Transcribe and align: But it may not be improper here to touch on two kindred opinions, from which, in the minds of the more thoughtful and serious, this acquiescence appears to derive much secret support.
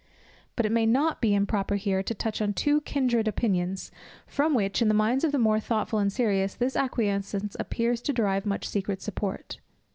But 0.55 0.65
it 0.65 0.71
may 0.71 0.87
not 0.87 1.21
be 1.21 1.35
improper 1.35 1.75
here 1.75 2.01
to 2.01 2.15
touch 2.15 2.41
on 2.41 2.53
two 2.55 2.81
kindred 2.81 3.27
opinions, 3.27 3.91
from 4.25 4.55
which, 4.55 4.81
in 4.81 4.87
the 4.87 4.95
minds 4.95 5.23
of 5.23 5.31
the 5.31 5.37
more 5.37 5.59
thoughtful 5.59 5.99
and 5.99 6.11
serious, 6.11 6.55
this 6.55 6.75
acquiescence 6.75 7.55
appears 7.59 8.01
to 8.01 8.13
derive 8.13 8.43
much 8.47 8.67
secret 8.67 9.03
support. 9.03 9.59